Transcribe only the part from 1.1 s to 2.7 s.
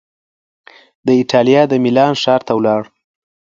ایټالیا د میلان ښار ته